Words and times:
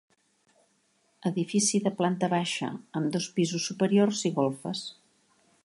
Edifici 1.29 1.81
de 1.87 1.91
planta 1.99 2.29
baixa 2.33 2.71
amb 3.01 3.13
dos 3.17 3.29
pisos 3.37 3.69
superiors 3.73 4.25
i 4.31 4.33
golfes. 4.39 4.83